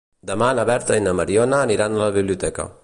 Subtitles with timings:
[0.29, 2.73] Demà na Berta i na Mariona aniran a la biblioteca.